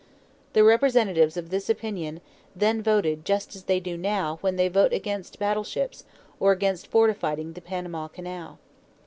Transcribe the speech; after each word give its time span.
The 0.53 0.63
representatives 0.63 1.37
of 1.37 1.51
this 1.51 1.69
opinion 1.69 2.21
then 2.55 2.81
voted 2.81 3.23
just 3.23 3.55
as 3.55 3.65
they 3.65 3.79
now 3.79 4.33
do 4.33 4.37
when 4.41 4.55
they 4.55 4.67
vote 4.67 4.93
against 4.93 5.37
battle 5.37 5.63
ships 5.63 6.05
or 6.39 6.51
against 6.51 6.87
fortifying 6.87 7.53
the 7.53 7.61
Panama 7.61 8.07
Canal. 8.07 8.57